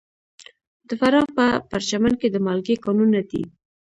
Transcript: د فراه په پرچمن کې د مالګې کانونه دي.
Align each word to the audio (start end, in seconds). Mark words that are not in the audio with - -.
د 0.87 0.89
فراه 0.99 1.27
په 1.37 1.45
پرچمن 1.69 2.13
کې 2.21 2.27
د 2.31 2.37
مالګې 2.45 2.75
کانونه 2.85 3.19
دي. 3.29 3.43